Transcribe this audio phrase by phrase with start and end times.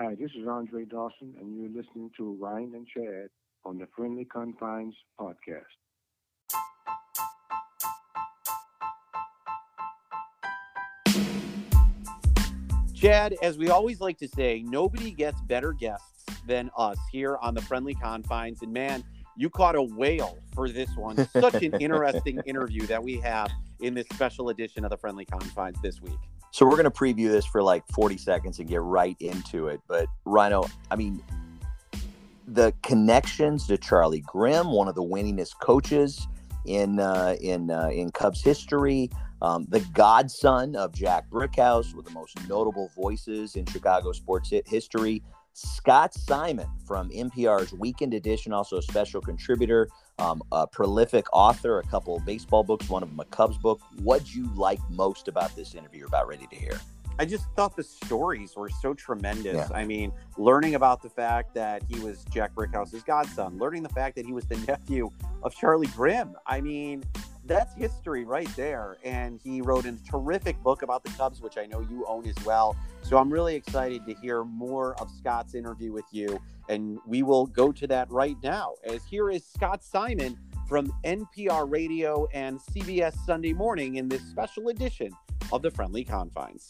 [0.00, 3.30] Hi, this is Andre Dawson, and you're listening to Ryan and Chad
[3.64, 5.64] on the Friendly Confines podcast.
[12.94, 17.54] Chad, as we always like to say, nobody gets better guests than us here on
[17.54, 18.62] the Friendly Confines.
[18.62, 19.02] And man,
[19.36, 21.28] you caught a whale for this one.
[21.30, 25.82] Such an interesting interview that we have in this special edition of the Friendly Confines
[25.82, 26.20] this week.
[26.58, 29.80] So we're going to preview this for like 40 seconds and get right into it.
[29.86, 31.22] But Rhino, I mean,
[32.48, 36.26] the connections to Charlie Grimm, one of the winningest coaches
[36.66, 39.08] in uh, in uh, in Cubs history,
[39.40, 45.22] um, the godson of Jack Brickhouse, with the most notable voices in Chicago sports history.
[45.58, 49.88] Scott Simon from NPR's Weekend Edition, also a special contributor,
[50.20, 53.80] um, a prolific author, a couple of baseball books, one of them a Cubs book.
[54.02, 56.00] What'd you like most about this interview?
[56.00, 56.78] You're about ready to hear.
[57.18, 59.56] I just thought the stories were so tremendous.
[59.56, 59.68] Yeah.
[59.74, 64.14] I mean, learning about the fact that he was Jack Brickhouse's godson, learning the fact
[64.14, 65.10] that he was the nephew
[65.42, 66.36] of Charlie Grimm.
[66.46, 67.02] I mean,
[67.48, 68.98] that's history right there.
[69.02, 72.36] And he wrote a terrific book about the Cubs, which I know you own as
[72.44, 72.76] well.
[73.02, 76.38] So I'm really excited to hear more of Scott's interview with you.
[76.68, 81.70] And we will go to that right now, as here is Scott Simon from NPR
[81.70, 85.10] Radio and CBS Sunday Morning in this special edition
[85.50, 86.68] of the Friendly Confines.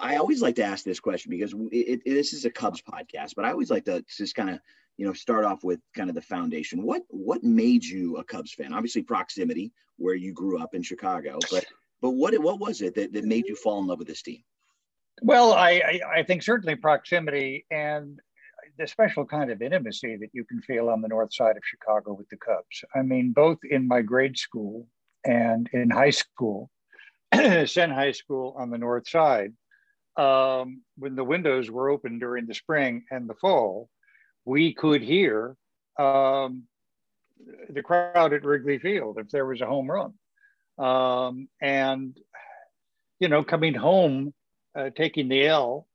[0.00, 3.32] I always like to ask this question because it, it, this is a Cubs podcast,
[3.34, 4.60] but I always like to just kind of
[4.96, 6.82] you know start off with kind of the foundation.
[6.82, 8.72] What what made you a Cubs fan?
[8.72, 11.64] Obviously, proximity, where you grew up in Chicago, but
[12.00, 14.42] but what what was it that, that made you fall in love with this team?
[15.22, 18.20] Well, I, I, I think certainly proximity and
[18.78, 22.12] the special kind of intimacy that you can feel on the north side of Chicago
[22.12, 22.84] with the Cubs.
[22.94, 24.86] I mean, both in my grade school
[25.24, 26.70] and in high school,
[27.34, 29.52] Senn High School on the north side,
[30.16, 33.88] um, when the windows were open during the spring and the fall,
[34.44, 35.56] we could hear
[35.98, 36.64] um,
[37.68, 40.14] the crowd at Wrigley Field if there was a home run.
[40.78, 42.16] Um, and,
[43.20, 44.34] you know, coming home,
[44.76, 45.86] uh, taking the L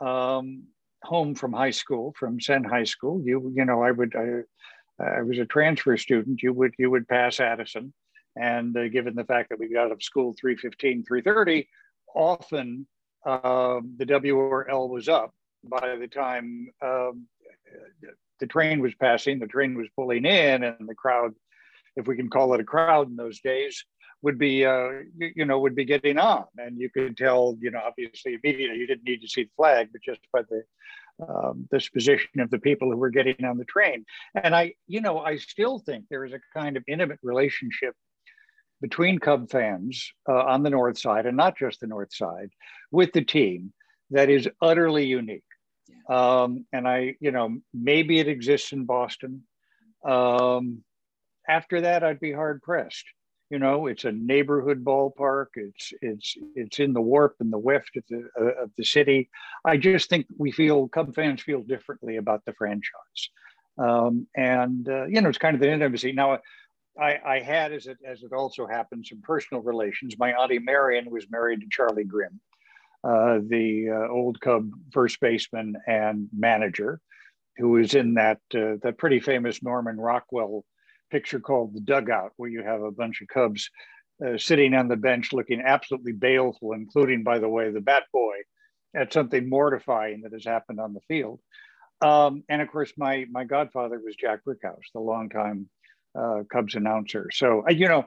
[0.00, 0.64] um,
[1.04, 5.22] home from high school, from Senn High School, you, you know, I would, I, I
[5.22, 7.92] was a transfer student, you would, you would pass Addison.
[8.36, 11.68] And uh, given the fact that we got out of school 315, 330,
[12.14, 12.86] often
[13.24, 15.32] um, the WRL was up
[15.62, 17.26] by the time um,
[18.40, 21.34] the train was passing, the train was pulling in, and the crowd,
[21.96, 23.84] if we can call it a crowd in those days,
[24.24, 26.46] would be, uh, you know, would be getting on.
[26.56, 29.90] And you could tell, you know, obviously immediately you didn't need to see the flag,
[29.92, 30.62] but just by the
[31.28, 34.06] um, disposition of the people who were getting on the train.
[34.42, 37.94] And I, you know, I still think there is a kind of intimate relationship
[38.80, 42.50] between Cub fans uh, on the north side, and not just the north side,
[42.90, 43.74] with the team
[44.10, 45.42] that is utterly unique.
[46.08, 49.42] Um, and I, you know, maybe it exists in Boston.
[50.04, 50.82] Um,
[51.46, 53.04] after that, I'd be hard pressed.
[53.54, 55.50] You know, it's a neighborhood ballpark.
[55.54, 59.30] It's it's it's in the warp and the weft of the uh, of the city.
[59.64, 63.30] I just think we feel Cub fans feel differently about the franchise,
[63.78, 66.10] um, and uh, you know, it's kind of the intimacy.
[66.10, 66.40] Now,
[67.00, 70.18] I, I, had, as it as it also happened, some personal relations.
[70.18, 72.40] My auntie Marion was married to Charlie Grimm,
[73.04, 77.00] uh, the uh, old Cub first baseman and manager,
[77.58, 80.64] who was in that uh, that pretty famous Norman Rockwell
[81.10, 83.70] picture called The Dugout, where you have a bunch of Cubs
[84.24, 88.36] uh, sitting on the bench looking absolutely baleful, including, by the way, the Bat Boy,
[88.94, 91.40] at something mortifying that has happened on the field.
[92.00, 95.68] Um, and of course, my my godfather was Jack Brickhouse, the longtime
[96.18, 97.28] uh, Cubs announcer.
[97.32, 98.04] So, uh, you know,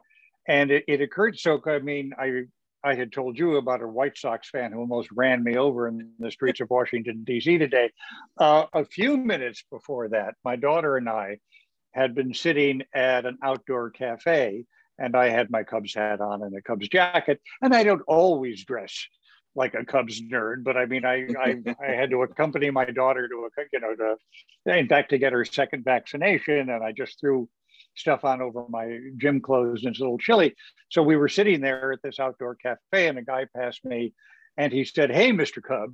[0.47, 1.37] and it, it occurred.
[1.39, 2.43] So, I mean, I
[2.83, 6.11] I had told you about a White Sox fan who almost ran me over in
[6.19, 7.57] the streets of Washington, D.C.
[7.57, 7.91] today.
[8.37, 11.39] Uh, a few minutes before that, my daughter and I
[11.97, 14.65] had been sitting at an outdoor cafe,
[14.99, 17.41] and I had my Cubs hat on and a Cubs jacket.
[17.61, 19.05] And I don't always dress
[19.55, 23.27] like a Cubs nerd, but I mean, I, I, I had to accompany my daughter
[23.27, 26.69] to a, you know, to, in fact, to get her second vaccination.
[26.69, 27.49] And I just threw
[27.95, 30.53] stuff on over my gym clothes and it's a little chilly.
[30.89, 34.13] So we were sitting there at this outdoor cafe and a guy passed me
[34.55, 35.63] and he said, Hey, Mr.
[35.63, 35.93] Cub.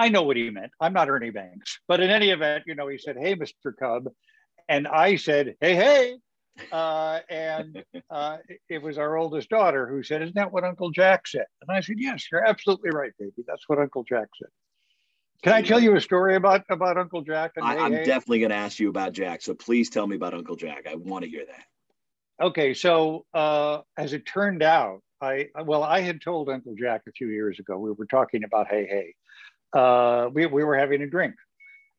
[0.00, 0.72] I know what he meant.
[0.80, 1.78] I'm not Ernie Banks.
[1.86, 3.72] But in any event, you know, he said, Hey, Mr.
[3.78, 4.08] Cub.
[4.68, 6.16] And I said, Hey, hey.
[6.72, 8.38] Uh, and uh,
[8.68, 11.46] it was our oldest daughter who said, Isn't that what Uncle Jack said?
[11.62, 13.44] And I said, Yes, you're absolutely right, baby.
[13.46, 14.50] That's what Uncle Jack said.
[15.42, 17.52] Can I tell you a story about, about Uncle Jack?
[17.62, 19.40] I, am definitely going to ask you about Jack.
[19.42, 20.86] So please tell me about Uncle Jack.
[20.90, 22.44] I want to hear that.
[22.44, 22.74] Okay.
[22.74, 27.28] So uh, as it turned out, I, well, I had told Uncle Jack a few
[27.28, 29.14] years ago, we were talking about Hey Hey.
[29.78, 31.34] Uh, we, we were having a drink.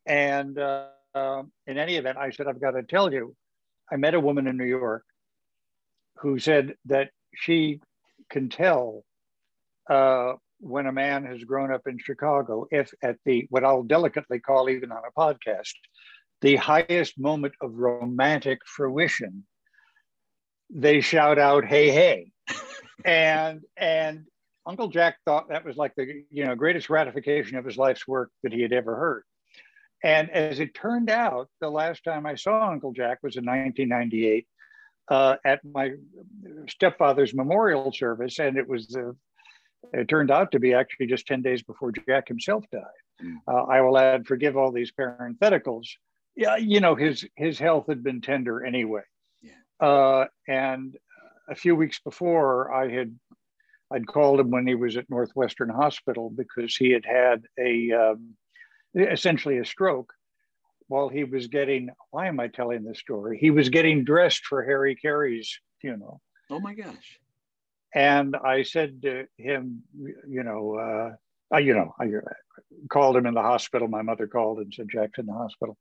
[0.06, 3.36] And uh, in any event, I said, I've got to tell you,
[3.92, 5.04] I met a woman in New York
[6.18, 7.80] who said that she
[8.30, 9.04] can tell
[9.90, 14.40] uh, when a man has grown up in Chicago if at the, what I'll delicately
[14.40, 15.74] call even on a podcast,
[16.42, 19.46] the highest moment of romantic fruition,
[20.70, 22.32] they shout out, hey, hey.
[23.06, 24.26] and, and
[24.66, 28.30] Uncle Jack thought that was like the, you know, greatest ratification of his life's work
[28.44, 29.24] that he had ever heard.
[30.04, 34.48] And as it turned out, the last time I saw Uncle Jack was in 1998
[35.10, 35.92] uh, at my
[36.70, 39.12] stepfather's memorial service, and it was uh,
[39.94, 42.84] it turned out to be actually just 10 days before Jack himself died.
[43.24, 43.38] Mm.
[43.48, 45.88] Uh, I will add, forgive all these parentheticals.
[46.36, 49.02] Yeah, you know his his health had been tender anyway,
[49.42, 49.52] yeah.
[49.86, 50.96] Uh, and
[51.50, 53.14] a few weeks before I had
[53.92, 58.36] I'd called him when he was at Northwestern Hospital because he had had a um,
[58.96, 60.14] essentially a stroke
[60.88, 63.38] while he was getting why am i telling this story?
[63.40, 66.22] He was getting dressed for harry carey's funeral.
[66.50, 67.20] Oh my gosh.
[67.94, 69.84] And i said to him
[70.28, 72.08] you know uh, I, you know i
[72.90, 73.88] called him in the hospital.
[73.88, 75.78] My mother called and said jack's in the hospital.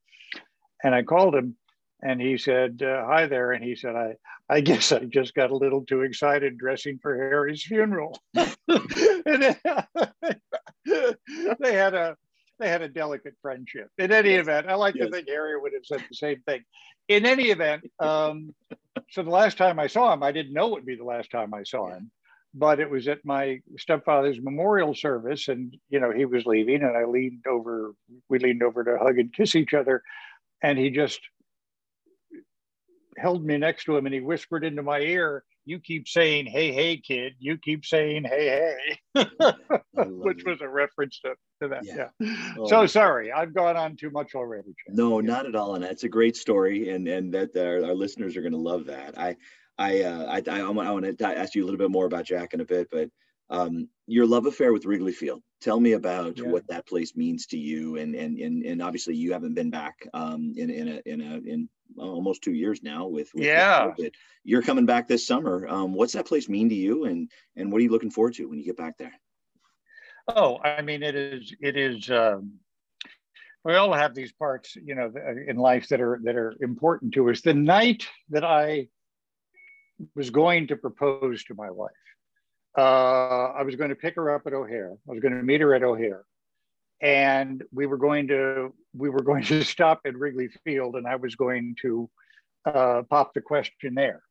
[0.85, 1.57] And i called him
[2.03, 3.53] and he said uh, hi there.
[3.53, 4.17] And he said i
[4.51, 8.21] i guess i just got a little too excited dressing for harry's funeral.
[9.29, 9.57] And
[11.61, 12.17] they had a
[12.59, 13.89] they had a delicate friendship.
[13.99, 14.41] In any yes.
[14.41, 15.07] event, I like yes.
[15.07, 16.65] to think Harry would have said the same thing.
[17.09, 18.55] In any event, um,
[19.11, 21.31] so the last time I saw him, I didn't know it would be the last
[21.31, 22.11] time I saw him,
[22.55, 26.97] but it was at my stepfather's memorial service, and you know he was leaving, and
[26.97, 27.95] I leaned over.
[28.29, 30.03] We leaned over to hug and kiss each other,
[30.63, 31.21] and he just
[33.17, 36.73] held me next to him, and he whispered into my ear, you keep saying, hey,
[36.73, 37.35] hey, kid.
[37.39, 38.75] You keep saying, hey,
[39.15, 39.27] hey,
[39.95, 41.85] which was a reference to, to that.
[41.85, 42.09] Yeah.
[42.19, 42.55] yeah.
[42.59, 44.75] Oh, so sorry, I've gone on too much already.
[44.89, 45.27] No, yeah.
[45.27, 45.75] not at all.
[45.75, 46.89] And that's a great story.
[46.89, 49.19] And, and that our, our listeners are going to love that.
[49.19, 49.37] I,
[49.77, 52.55] I, uh, I, I, I want to ask you a little bit more about Jack
[52.55, 53.11] in a bit, but
[53.51, 55.43] um, your love affair with Wrigley Field.
[55.61, 56.49] Tell me about yeah.
[56.49, 60.07] what that place means to you, and and and, and obviously you haven't been back
[60.13, 63.93] um, in in a in a in almost two years now with, with yeah.
[64.45, 65.67] You're coming back this summer.
[65.69, 68.49] Um, what's that place mean to you, and and what are you looking forward to
[68.49, 69.13] when you get back there?
[70.29, 72.11] Oh, I mean, it is it is.
[72.11, 72.55] Um,
[73.65, 75.13] we all have these parts, you know,
[75.47, 77.41] in life that are that are important to us.
[77.41, 78.89] The night that I
[80.15, 81.91] was going to propose to my wife,
[82.77, 84.93] uh, I was going to pick her up at O'Hare.
[85.09, 86.25] I was going to meet her at O'Hare,
[87.01, 91.17] and we were going to we were going to stop at Wrigley Field, and I
[91.17, 92.11] was going to
[92.65, 94.23] uh, pop the question there.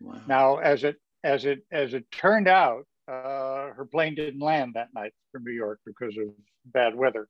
[0.00, 0.20] Wow.
[0.26, 4.88] Now, as it as it as it turned out, uh, her plane didn't land that
[4.94, 6.28] night from New York because of
[6.66, 7.28] bad weather.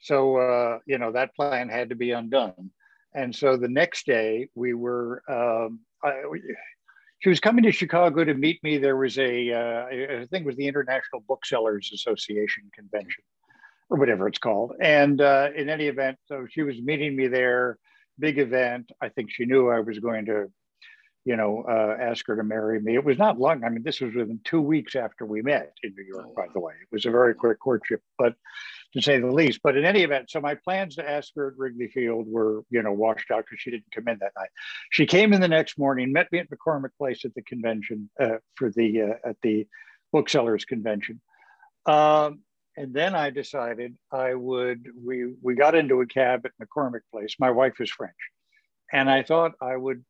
[0.00, 2.70] So uh, you know that plan had to be undone.
[3.14, 5.22] And so the next day we were.
[5.28, 6.22] Um, I,
[7.20, 8.78] she was coming to Chicago to meet me.
[8.78, 13.22] There was a, uh, I think it was the International Booksellers Association convention
[13.92, 14.72] or whatever it's called.
[14.80, 17.78] And uh, in any event, so she was meeting me there,
[18.18, 18.90] big event.
[19.02, 20.46] I think she knew I was going to,
[21.26, 22.94] you know, uh, ask her to marry me.
[22.94, 23.64] It was not long.
[23.64, 26.58] I mean, this was within two weeks after we met in New York, by the
[26.58, 26.72] way.
[26.72, 28.34] It was a very quick courtship, but
[28.94, 29.60] to say the least.
[29.62, 32.82] But in any event, so my plans to ask her at Wrigley Field were, you
[32.82, 34.50] know, washed out because she didn't come in that night.
[34.90, 38.38] She came in the next morning, met me at McCormick Place at the convention uh,
[38.54, 39.66] for the uh, at the
[40.12, 41.20] booksellers convention.
[41.84, 42.40] Um,
[42.76, 44.86] and then I decided I would.
[45.04, 47.36] We we got into a cab at McCormick Place.
[47.38, 48.14] My wife is French,
[48.92, 50.04] and I thought I would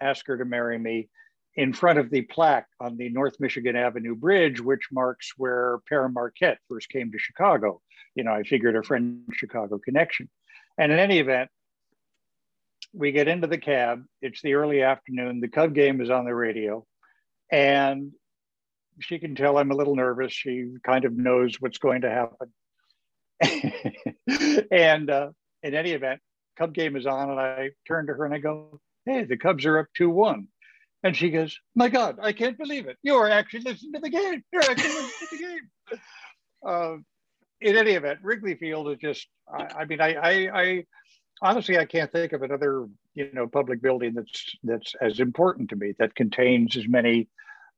[0.00, 1.08] ask her to marry me
[1.56, 6.08] in front of the plaque on the North Michigan Avenue Bridge, which marks where Pere
[6.08, 7.80] Marquette first came to Chicago.
[8.14, 10.28] You know, I figured a French Chicago connection.
[10.78, 11.50] And in any event,
[12.92, 14.04] we get into the cab.
[14.22, 15.40] It's the early afternoon.
[15.40, 16.86] The Cub game is on the radio.
[17.52, 18.12] And
[19.00, 20.32] she can tell I'm a little nervous.
[20.32, 22.52] She kind of knows what's going to happen.
[24.70, 25.30] and uh,
[25.62, 26.20] in any event,
[26.56, 27.30] Cub game is on.
[27.30, 30.46] And I turn to her and I go, Hey, the Cubs are up 2 1.
[31.02, 32.98] And she goes, My God, I can't believe it.
[33.02, 34.44] You're actually listening to the game.
[34.52, 36.00] You're actually listening to the game.
[36.62, 36.96] Uh,
[37.62, 40.84] in any event, Wrigley Field is just, I, I mean, I, I, I,
[41.40, 45.76] honestly, I can't think of another you know public building that's that's as important to
[45.76, 47.28] me that contains as many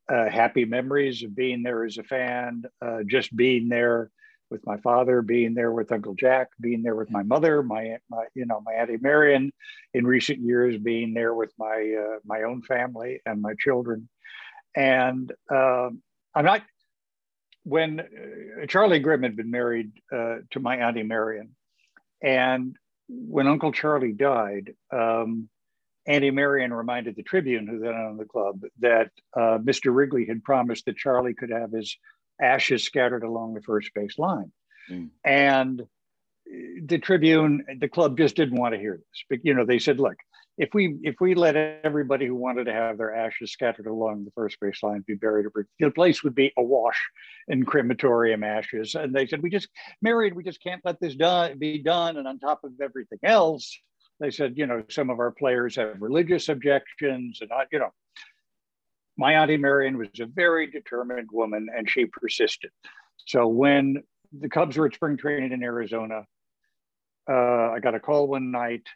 [0.09, 4.11] uh, happy memories of being there as a fan, uh, just being there
[4.51, 8.27] with my father, being there with Uncle Jack, being there with my mother, my, my
[8.35, 9.53] you know my Auntie Marion.
[9.95, 14.09] In recent years, being there with my uh, my own family and my children,
[14.77, 16.03] and um,
[16.35, 16.63] I'm not.
[17.65, 21.55] When uh, Charlie Grimm had been married uh, to my Auntie Marion,
[22.23, 22.77] and
[23.09, 25.49] when Uncle Charlie died, um,
[26.07, 29.95] Auntie Marion reminded the Tribune, who then owned the club, that uh, Mr.
[29.95, 31.97] Wrigley had promised that Charlie could have his
[32.41, 34.53] ashes scattered along the first base line.
[34.91, 35.11] Mm.
[35.25, 35.83] And
[36.85, 39.25] the Tribune, the club just didn't want to hear this.
[39.31, 40.17] But you know, they said, look,
[40.59, 44.31] if we if we let everybody who wanted to have their ashes scattered along the
[44.33, 45.47] first base line be buried,
[45.81, 47.01] the place would be awash
[47.49, 48.95] in crematorium ashes.
[48.95, 49.69] And they said, we just
[50.03, 52.17] married, we just can't let this done be done.
[52.17, 53.79] And on top of everything else,
[54.23, 57.93] they said, you know, some of our players have religious objections and not, you know.
[59.17, 62.71] My auntie Marion was a very determined woman and she persisted.
[63.27, 64.03] So when
[64.33, 66.25] the Cubs were at spring training in Arizona,
[67.29, 68.87] uh, I got a call one night,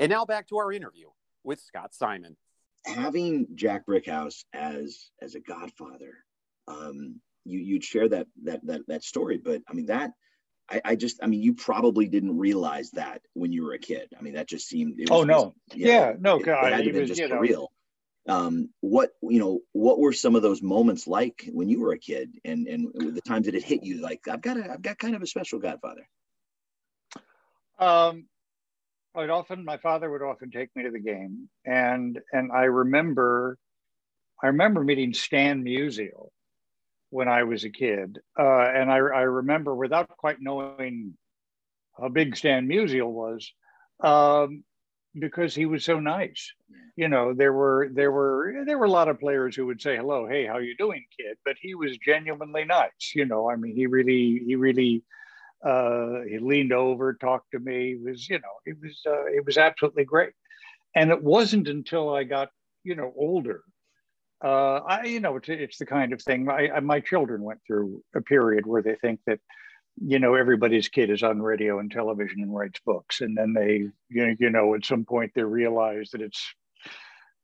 [0.00, 1.08] And now back to our interview
[1.44, 2.36] with Scott Simon.
[2.86, 6.14] Having Jack Brickhouse as as a godfather,
[6.68, 10.12] um, you you'd share that that that that story, but I mean that
[10.70, 14.08] I, I, just, I mean, you probably didn't realize that when you were a kid.
[14.18, 15.00] I mean, that just seemed.
[15.10, 15.54] oh no!
[15.74, 17.72] yeah, yeah, no, God, it, it had to been just you know, real.
[18.28, 21.98] Um, what you know, what were some of those moments like when you were a
[21.98, 24.02] kid, and and the times that it hit you?
[24.02, 26.06] Like, I've got a, I've got kind of a special godfather.
[27.78, 28.26] Um,
[29.14, 33.56] I'd often, my father would often take me to the game, and and I remember,
[34.42, 36.28] I remember meeting Stan Musial
[37.10, 38.18] when I was a kid.
[38.38, 41.14] Uh, and I, I, remember without quite knowing
[41.98, 43.50] how big Stan Musial was,
[44.00, 44.62] um,
[45.18, 46.52] because he was so nice.
[46.96, 49.96] You know, there were there were there were a lot of players who would say
[49.96, 51.36] hello, hey, how you doing, kid?
[51.44, 53.12] But he was genuinely nice.
[53.14, 55.02] You know, I mean, he really he really
[55.64, 57.92] uh, he leaned over, talked to me.
[57.92, 60.32] It was you know, it was uh, it was absolutely great.
[60.94, 62.50] And it wasn't until I got
[62.84, 63.62] you know older
[64.42, 66.48] uh, I, you know, it's, it's the kind of thing.
[66.48, 69.40] I, my children went through a period where they think that,
[70.00, 73.88] you know, everybody's kid is on radio and television and writes books, and then they,
[74.08, 76.54] you know, you know at some point they realize that it's,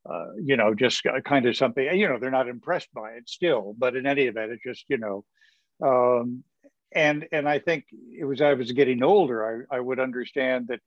[0.08, 1.84] uh, you know, just kind of something.
[1.98, 4.98] You know, they're not impressed by it still, but in any event, it just, you
[4.98, 5.24] know,
[5.82, 6.44] um,
[6.94, 7.86] and and I think
[8.16, 10.78] it was I was getting older, I, I would understand that,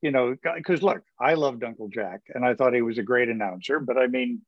[0.00, 3.28] you know, because look, I loved Uncle Jack, and I thought he was a great
[3.28, 4.40] announcer, but I mean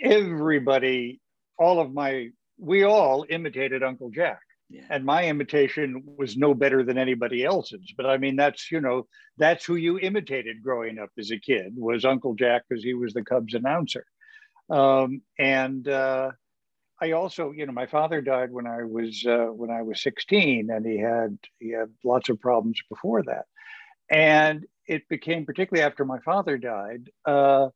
[0.00, 1.20] everybody,
[1.58, 4.40] all of my, we all imitated Uncle Jack.
[4.70, 4.82] Yeah.
[4.90, 7.92] And my imitation was no better than anybody else's.
[7.96, 11.74] But I mean, that's, you know, that's who you imitated growing up as a kid
[11.76, 14.04] was Uncle Jack because he was the Cubs announcer.
[14.70, 16.30] Um, and uh,
[17.00, 20.70] I also, you know, my father died when I was uh, when I was 16,
[20.70, 23.46] and he had he had lots of problems before that,
[24.08, 27.10] and it became particularly after my father died.
[27.24, 27.68] Uh,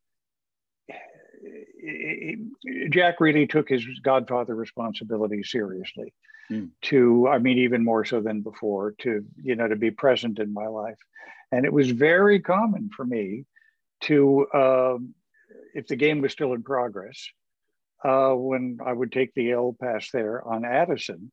[2.89, 6.13] Jack really took his Godfather responsibility seriously.
[6.51, 6.69] Mm.
[6.83, 10.51] To, I mean, even more so than before, to you know, to be present in
[10.51, 10.97] my life,
[11.51, 13.45] and it was very common for me
[14.01, 15.13] to, um,
[15.75, 17.27] if the game was still in progress,
[18.03, 21.31] uh, when I would take the L pass there on Addison,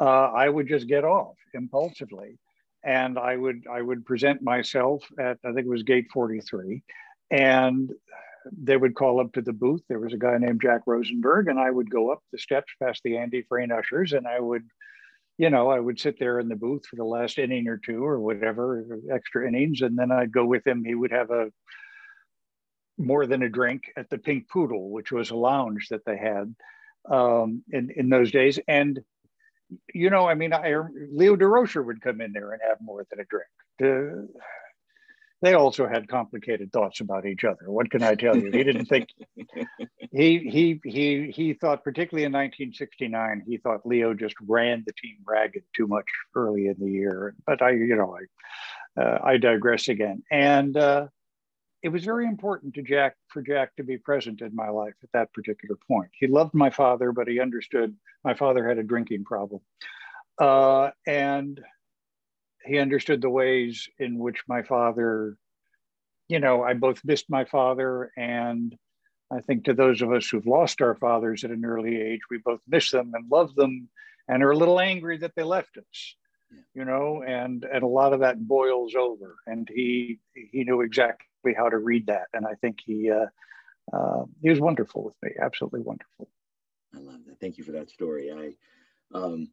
[0.00, 2.38] uh, I would just get off impulsively,
[2.84, 6.82] and I would I would present myself at I think it was gate 43,
[7.30, 7.90] and
[8.52, 9.82] they would call up to the booth.
[9.88, 13.02] There was a guy named Jack Rosenberg, and I would go up the steps past
[13.02, 14.64] the Andy Frain ushers, and I would,
[15.36, 18.04] you know, I would sit there in the booth for the last inning or two
[18.04, 20.84] or whatever extra innings, and then I'd go with him.
[20.84, 21.50] He would have a
[22.98, 26.54] more than a drink at the Pink Poodle, which was a lounge that they had
[27.10, 28.58] um, in in those days.
[28.66, 29.00] And
[29.92, 30.74] you know, I mean, I,
[31.12, 33.48] Leo Durocher would come in there and have more than a drink.
[33.78, 34.28] The,
[35.40, 37.70] they also had complicated thoughts about each other.
[37.70, 38.50] What can I tell you?
[38.50, 39.08] He didn't think
[40.10, 45.16] he he he he thought, particularly in 1969, he thought Leo just ran the team
[45.24, 47.34] ragged too much early in the year.
[47.46, 48.24] But I, you know, I
[48.98, 50.22] uh, I digress again.
[50.30, 51.06] And uh,
[51.82, 55.12] it was very important to Jack for Jack to be present in my life at
[55.12, 56.10] that particular point.
[56.18, 59.60] He loved my father, but he understood my father had a drinking problem,
[60.40, 61.60] uh, and
[62.68, 65.36] he understood the ways in which my father,
[66.28, 68.76] you know, I both missed my father and
[69.32, 72.38] I think to those of us who've lost our fathers at an early age, we
[72.38, 73.88] both miss them and love them
[74.28, 76.14] and are a little angry that they left us
[76.74, 79.36] you know, and and a lot of that boils over.
[79.46, 83.26] And he he knew exactly how to read that, and I think he uh,
[83.96, 86.28] uh, he was wonderful with me, absolutely wonderful.
[86.94, 87.40] I love that.
[87.40, 88.32] Thank you for that story.
[88.32, 89.48] I um,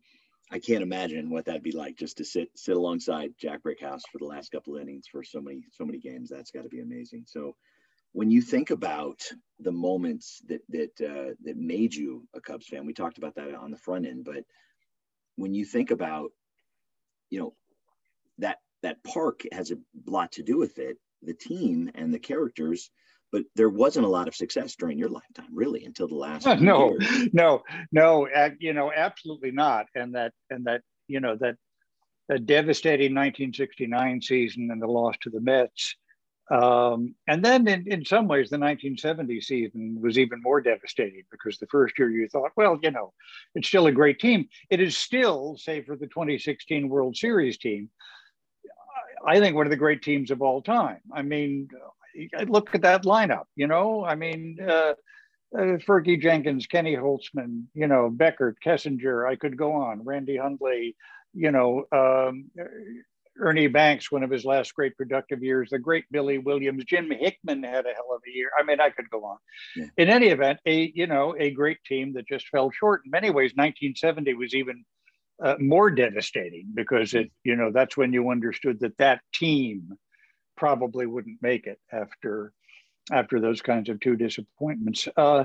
[0.52, 4.20] I can't imagine what that'd be like just to sit sit alongside Jack Brickhouse for
[4.20, 6.30] the last couple innings for so many so many games.
[6.30, 7.24] That's got to be amazing.
[7.26, 7.56] So
[8.14, 9.22] when you think about
[9.60, 13.56] the moments that that uh, that made you a Cubs fan, we talked about that
[13.56, 14.44] on the front end, but
[15.36, 16.32] when you think about
[17.30, 17.54] you know
[18.38, 22.92] that that park has a lot to do with it the team and the characters
[23.36, 26.98] but there wasn't a lot of success during your lifetime really until the last no
[26.98, 27.34] years.
[27.34, 31.58] no no uh, you know absolutely not and that and that you know that
[32.46, 35.98] devastating 1969 season and the loss to the mets
[36.50, 41.58] um, and then in, in some ways, the 1970 season was even more devastating because
[41.58, 43.14] the first year you thought, well, you know,
[43.56, 44.48] it's still a great team.
[44.70, 47.90] It is still, say, for the 2016 World Series team,
[49.28, 51.00] I think one of the great teams of all time.
[51.12, 51.68] I mean,
[52.48, 54.94] look at that lineup, you know, I mean, uh,
[55.58, 60.96] uh, Fergie Jenkins, Kenny Holtzman, you know, Beckert, Kessinger, I could go on, Randy Hundley,
[61.34, 62.50] you know, um,
[63.40, 67.64] Ernie Banks, one of his last great productive years, the great Billy Williams, Jim Hickman
[67.64, 68.50] had a hell of a year.
[68.58, 69.38] I mean, I could go on.
[69.76, 69.86] Yeah.
[69.98, 73.02] In any event, a you know a great team that just fell short.
[73.06, 74.86] In many ways, 1970 was even
[75.44, 79.98] uh, more devastating because it you know that's when you understood that that team
[80.56, 82.54] probably wouldn't make it after
[83.12, 85.08] after those kinds of two disappointments.
[85.16, 85.44] Uh,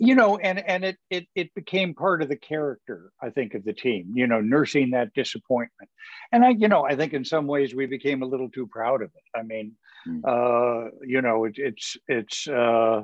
[0.00, 3.62] you know and and it, it it became part of the character i think of
[3.64, 5.90] the team you know nursing that disappointment
[6.32, 9.02] and i you know i think in some ways we became a little too proud
[9.02, 9.72] of it i mean
[10.08, 10.20] mm.
[10.24, 13.02] uh you know it, it's it's uh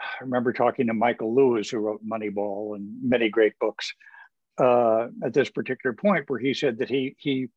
[0.00, 3.92] i remember talking to michael lewis who wrote moneyball and many great books
[4.58, 7.48] uh at this particular point where he said that he he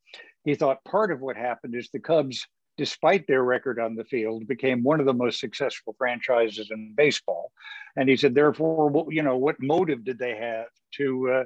[0.44, 4.46] he thought part of what happened is the cubs despite their record on the field,
[4.46, 7.50] became one of the most successful franchises in baseball.
[7.96, 11.44] And he said, therefore, you know, what motive did they have to uh,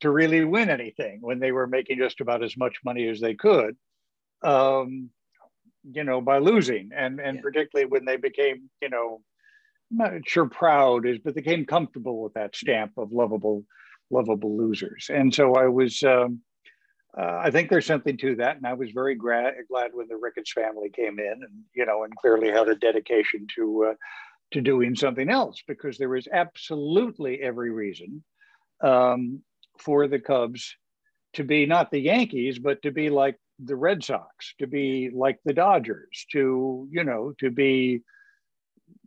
[0.00, 3.34] to really win anything when they were making just about as much money as they
[3.34, 3.76] could,
[4.42, 5.10] um,
[5.84, 7.42] you know, by losing, and and yeah.
[7.42, 9.20] particularly when they became, you know,
[9.90, 13.64] I'm not sure proud is, but they became comfortable with that stamp of lovable,
[14.10, 15.10] lovable losers.
[15.12, 16.02] And so I was.
[16.02, 16.40] Um,
[17.18, 20.16] uh, I think there's something to that, and I was very gra- glad when the
[20.16, 23.94] Ricketts family came in, and you know, and clearly had a dedication to uh,
[24.52, 28.24] to doing something else because there was absolutely every reason
[28.82, 29.42] um,
[29.78, 30.76] for the Cubs
[31.34, 35.38] to be not the Yankees, but to be like the Red Sox, to be like
[35.44, 38.00] the Dodgers, to you know, to be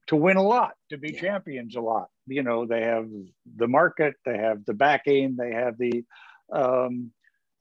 [0.07, 1.21] to win a lot, to be yeah.
[1.21, 2.09] champions a lot.
[2.27, 3.07] You know, they have
[3.55, 6.03] the market, they have the backing, they have the
[6.51, 7.11] um,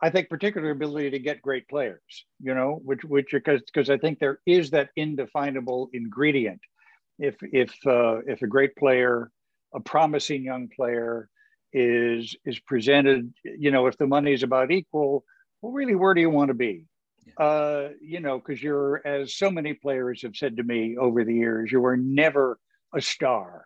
[0.01, 2.01] I think particular ability to get great players,
[2.41, 6.61] you know, which which because because I think there is that indefinable ingredient.
[7.19, 9.31] If if uh, if a great player
[9.75, 11.29] a promising young player
[11.73, 15.25] is is presented, you know, if the money is about equal,
[15.63, 16.87] well, really, where do you want to be?
[17.39, 21.35] Uh, you know, because you're, as so many players have said to me over the
[21.35, 22.59] years, you were never
[22.95, 23.65] a star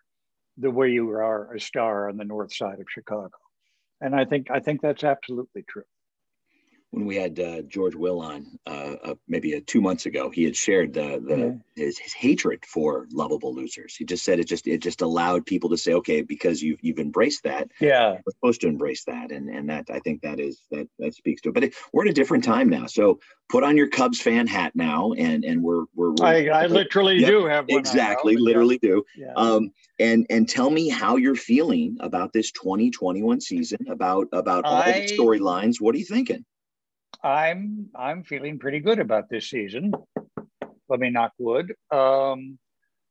[0.56, 3.36] the way you are a star on the north side of Chicago.
[4.00, 5.84] And I think I think that's absolutely true
[6.90, 10.44] when we had uh, George Will on uh, uh, maybe uh, two months ago, he
[10.44, 11.84] had shared the, the yeah.
[11.84, 13.94] his, his, hatred for lovable losers.
[13.94, 16.98] He just said it just it just allowed people to say, okay, because you've you've
[16.98, 20.62] embraced that, yeah, we're supposed to embrace that, and and that I think that is
[20.70, 21.54] that that speaks to it.
[21.54, 23.20] But it, we're in a different time now, so
[23.50, 27.18] put on your Cubs fan hat now, and and we're we're, we're I, I literally
[27.22, 28.88] do have one exactly, literally yeah.
[28.88, 29.04] do.
[29.14, 29.32] Yeah.
[29.36, 34.82] Um, and and tell me how you're feeling about this 2021 season, about about all
[34.82, 35.82] I, the storylines.
[35.82, 36.46] What are you thinking?
[37.22, 39.92] I'm I'm feeling pretty good about this season.
[40.88, 41.74] Let me knock wood.
[41.90, 42.58] Um,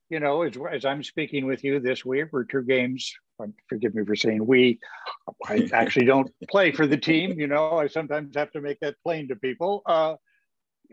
[0.09, 3.13] you know, as, as I'm speaking with you this week, we're two games.
[3.67, 4.79] Forgive me for saying we.
[5.47, 7.39] I actually don't play for the team.
[7.39, 9.81] You know, I sometimes have to make that plain to people.
[9.85, 10.15] Uh,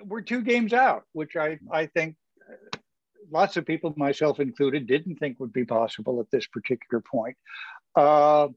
[0.03, 2.17] we're two games out, which I I think
[2.51, 2.79] uh,
[3.31, 7.37] lots of people, myself included, didn't think would be possible at this particular point.
[7.95, 8.49] Uh,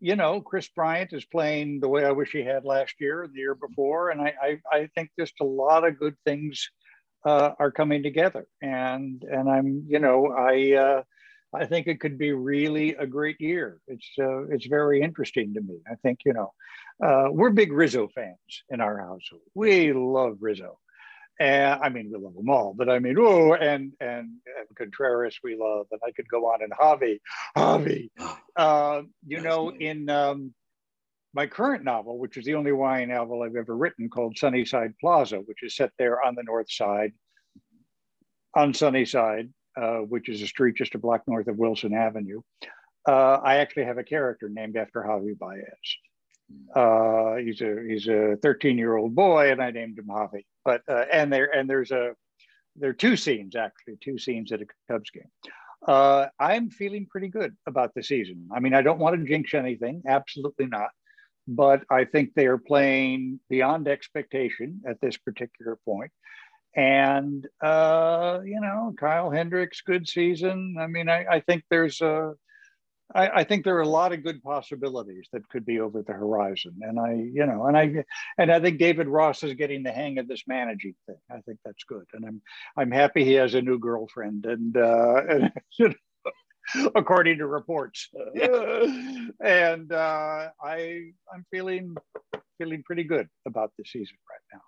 [0.00, 3.38] you know, Kris Bryant is playing the way I wish he had last year the
[3.38, 4.10] year before.
[4.10, 6.68] And I, I, I think just a lot of good things
[7.24, 8.46] uh, are coming together.
[8.62, 11.02] And, and I'm, you know, I, uh,
[11.54, 13.80] I think it could be really a great year.
[13.86, 15.78] It's, uh, it's very interesting to me.
[15.90, 16.52] I think, you know,
[17.02, 19.42] uh, we're big Rizzo fans in our household.
[19.54, 20.78] We love Rizzo.
[21.38, 25.38] And I mean, we love them all, but I mean, oh, and and and Contreras
[25.44, 26.62] we love, and I could go on.
[26.62, 27.20] And Javi,
[27.56, 28.08] Javi,
[28.56, 30.54] uh, you know, in um,
[31.34, 35.36] my current novel, which is the only YA novel I've ever written, called Sunnyside Plaza,
[35.36, 37.12] which is set there on the north side,
[38.54, 42.40] on Sunnyside, uh, which is a street just a block north of Wilson Avenue.
[43.06, 45.62] Uh, I actually have a character named after Javi Baez.
[46.74, 50.44] Uh, he's a he's a 13 year old boy, and I named him Javi.
[50.66, 52.14] But uh, and there and there's a
[52.74, 55.30] there are two scenes actually, two scenes at a Cubs game.
[55.86, 58.48] Uh, I'm feeling pretty good about the season.
[58.52, 60.90] I mean, I don't want to jinx anything, absolutely not.
[61.46, 66.10] But I think they are playing beyond expectation at this particular point.
[66.74, 70.76] And uh, you know, Kyle Hendricks, good season.
[70.80, 72.34] I mean, I, I think there's a
[73.14, 76.12] I, I, think there are a lot of good possibilities that could be over the
[76.12, 76.74] horizon.
[76.82, 78.04] And I, you know, and I
[78.38, 81.18] and I think David Ross is getting the hang of this managing thing.
[81.30, 82.04] I think that's good.
[82.14, 82.42] And I'm
[82.76, 88.08] I'm happy he has a new girlfriend and uh and you know, according to reports.
[89.40, 91.94] and uh I I'm feeling
[92.58, 94.62] feeling pretty good about the season right now.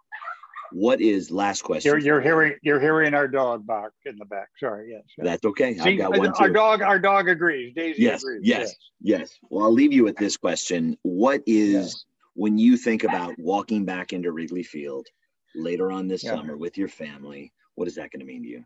[0.72, 1.90] What is last question?
[1.90, 4.48] You're, you're hearing you're hearing our dog bark in the back.
[4.59, 5.02] Sorry, yes.
[5.16, 5.74] That's okay.
[5.74, 7.74] See, I've got uh, one our dog our dog agrees.
[7.74, 8.40] Daisy yes, agrees.
[8.44, 9.38] Yes, yes, yes.
[9.50, 10.96] Well, I'll leave you with this question.
[11.02, 12.04] What is
[12.35, 15.07] when you think about walking back into Wrigley Field
[15.54, 16.35] later on this yeah.
[16.35, 17.52] summer with your family?
[17.74, 18.64] What is that going to mean to you?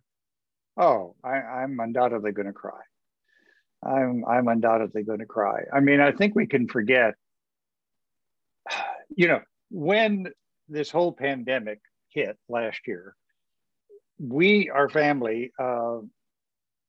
[0.77, 2.81] Oh, I, I'm undoubtedly going to cry.
[3.85, 5.65] I'm I'm undoubtedly going to cry.
[5.73, 7.15] I mean, I think we can forget.
[9.15, 10.29] You know, when
[10.71, 11.83] this whole pandemic
[12.15, 13.15] hit last year,
[14.19, 15.99] we, our family, uh,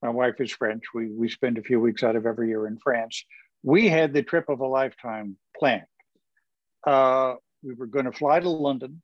[0.02, 0.84] my wife is French.
[0.94, 3.24] We, we spend a few weeks out of every year in France.
[3.64, 5.86] We had the trip of a lifetime planned.
[6.86, 9.02] Uh, we were going to fly to London,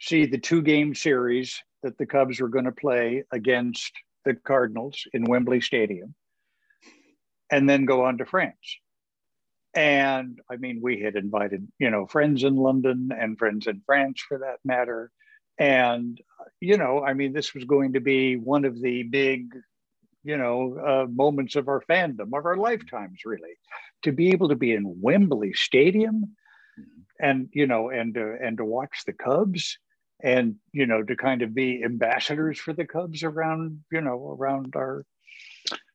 [0.00, 3.92] see the two game series that the Cubs were going to play against
[4.24, 6.14] the Cardinals in Wembley Stadium,
[7.50, 8.78] and then go on to France.
[9.74, 14.20] And I mean, we had invited, you know, friends in London and friends in France
[14.20, 15.10] for that matter.
[15.58, 16.20] And,
[16.60, 19.54] you know, I mean, this was going to be one of the big,
[20.24, 23.54] you know, uh, moments of our fandom, of our lifetimes, really.
[24.02, 26.36] To be able to be in Wembley Stadium
[27.20, 29.78] and, you know, and, uh, and to watch the Cubs
[30.22, 34.74] and, you know, to kind of be ambassadors for the Cubs around, you know, around
[34.76, 35.04] our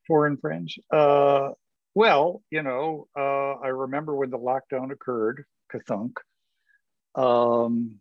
[0.08, 0.78] foreign friends.
[0.92, 1.50] Uh,
[1.98, 6.14] well, you know, uh, I remember when the lockdown occurred, Kathunk.
[7.16, 7.96] Um,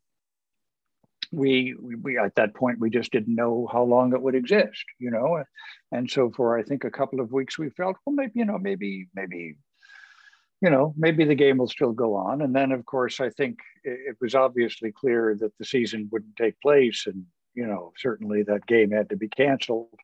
[1.32, 4.84] we, we, we at that point we just didn't know how long it would exist,
[4.98, 5.42] you know,
[5.92, 8.58] and so for I think a couple of weeks we felt well maybe you know
[8.58, 9.56] maybe maybe
[10.60, 13.60] you know maybe the game will still go on, and then of course I think
[13.82, 18.42] it, it was obviously clear that the season wouldn't take place, and you know certainly
[18.42, 19.98] that game had to be canceled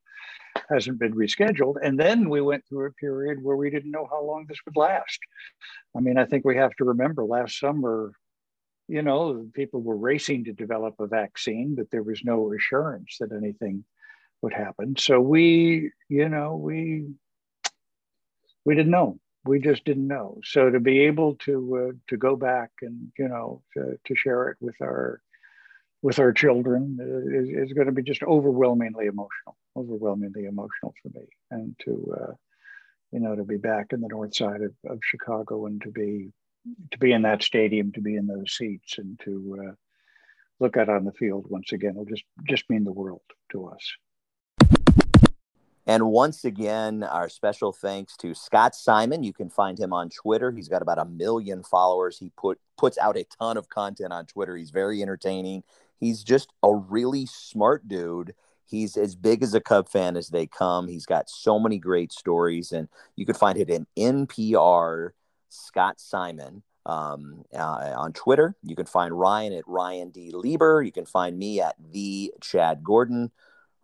[0.69, 1.77] hasn't been rescheduled.
[1.83, 4.77] And then we went through a period where we didn't know how long this would
[4.77, 5.19] last.
[5.97, 8.12] I mean, I think we have to remember last summer,
[8.88, 13.33] you know, people were racing to develop a vaccine, but there was no assurance that
[13.33, 13.85] anything
[14.43, 14.97] would happen.
[14.99, 17.07] So we, you know, we
[18.65, 19.19] we didn't know.
[19.45, 20.41] We just didn't know.
[20.45, 24.49] So to be able to uh, to go back and you know to, to share
[24.51, 25.21] it with our
[26.03, 31.27] with our children is, is going to be just overwhelmingly emotional, overwhelmingly emotional for me.
[31.51, 32.33] And to, uh,
[33.12, 36.33] you know, to be back in the north side of, of Chicago and to be,
[36.91, 39.73] to be in that stadium, to be in those seats and to uh,
[40.59, 43.93] look out on the field once again will just, just mean the world to us.
[45.85, 49.25] And once again, our special thanks to Scott Simon.
[49.25, 50.53] You can find him on Twitter.
[50.53, 52.19] He's got about a million followers.
[52.19, 54.57] He put puts out a ton of content on Twitter.
[54.57, 55.65] He's very entertaining.
[56.03, 58.35] He's just a really smart dude.
[58.67, 60.88] He's as big as a Cub fan as they come.
[60.88, 65.11] He's got so many great stories, and you can find it in NPR
[65.49, 68.57] Scott Simon um, uh, on Twitter.
[68.65, 70.33] You can find Ryan at Ryan D.
[70.35, 70.83] Lieber.
[70.83, 73.31] You can find me at the Chad Gordon.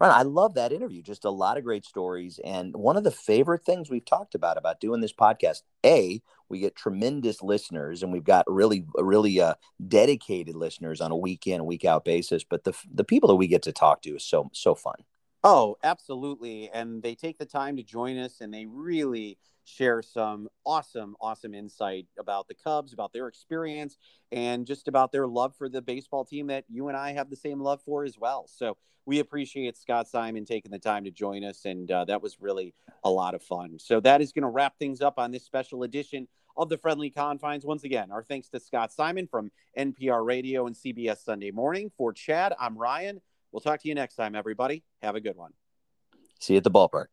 [0.01, 0.17] Right.
[0.17, 1.03] I love that interview.
[1.03, 2.39] Just a lot of great stories.
[2.45, 6.61] And one of the favorite things we've talked about about doing this podcast, A, we
[6.61, 9.55] get tremendous listeners and we've got really, really uh,
[9.89, 12.45] dedicated listeners on a week in, week out basis.
[12.45, 15.03] But the, the people that we get to talk to is so, so fun.
[15.43, 16.71] Oh, absolutely.
[16.73, 19.37] And they take the time to join us and they really
[19.69, 23.97] share some awesome, awesome insight about the Cubs, about their experience,
[24.33, 27.37] and just about their love for the baseball team that you and I have the
[27.37, 28.47] same love for as well.
[28.49, 28.77] So
[29.07, 32.75] we appreciate Scott Simon taking the time to join us, and uh, that was really
[33.05, 33.79] a lot of fun.
[33.79, 37.11] So that is going to wrap things up on this special edition of the Friendly
[37.11, 37.65] Confines.
[37.65, 41.91] Once again, our thanks to Scott Simon from NPR Radio and CBS Sunday Morning.
[41.97, 43.21] For Chad, I'm Ryan.
[43.53, 44.83] We'll talk to you next time, everybody.
[45.01, 45.53] Have a good one.
[46.41, 47.07] See you at the ballpark.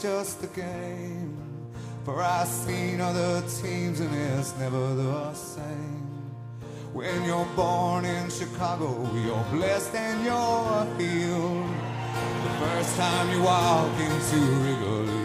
[0.00, 1.36] Just a game.
[2.04, 6.06] For I've seen other teams and it's never the same.
[6.92, 11.68] When you're born in Chicago, you're blessed and you're healed.
[12.44, 15.17] The first time you walk into